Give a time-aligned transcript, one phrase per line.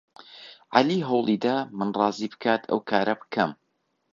[0.73, 3.51] عەلی هەوڵی دا من ڕازی بکات ئەو کارە بکەم.